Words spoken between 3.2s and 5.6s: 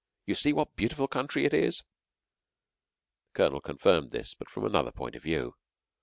The Colonel confirmed this, but from another point of view.